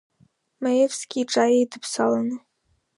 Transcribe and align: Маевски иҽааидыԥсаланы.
Маевски 0.61 1.17
иҽааидыԥсаланы. 1.21 2.35